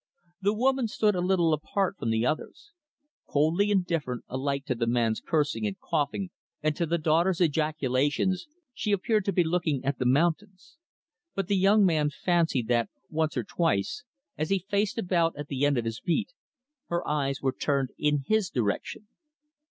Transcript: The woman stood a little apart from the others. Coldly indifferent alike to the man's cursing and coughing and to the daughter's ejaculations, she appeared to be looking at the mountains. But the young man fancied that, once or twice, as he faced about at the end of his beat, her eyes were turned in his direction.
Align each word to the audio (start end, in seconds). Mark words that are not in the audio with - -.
The 0.41 0.55
woman 0.55 0.87
stood 0.87 1.13
a 1.13 1.21
little 1.21 1.53
apart 1.53 1.97
from 1.99 2.09
the 2.09 2.25
others. 2.25 2.71
Coldly 3.29 3.69
indifferent 3.69 4.23
alike 4.27 4.65
to 4.65 4.73
the 4.73 4.87
man's 4.87 5.21
cursing 5.21 5.67
and 5.67 5.79
coughing 5.79 6.31
and 6.63 6.75
to 6.75 6.87
the 6.87 6.97
daughter's 6.97 7.39
ejaculations, 7.39 8.47
she 8.73 8.93
appeared 8.93 9.25
to 9.25 9.31
be 9.31 9.43
looking 9.43 9.85
at 9.85 9.99
the 9.99 10.07
mountains. 10.07 10.77
But 11.35 11.49
the 11.49 11.55
young 11.55 11.85
man 11.85 12.09
fancied 12.09 12.67
that, 12.69 12.89
once 13.11 13.37
or 13.37 13.43
twice, 13.43 14.03
as 14.39 14.49
he 14.49 14.65
faced 14.67 14.97
about 14.97 15.35
at 15.37 15.49
the 15.49 15.67
end 15.67 15.77
of 15.77 15.85
his 15.85 15.99
beat, 15.99 16.33
her 16.87 17.07
eyes 17.07 17.43
were 17.43 17.53
turned 17.53 17.91
in 17.99 18.23
his 18.25 18.49
direction. 18.49 19.07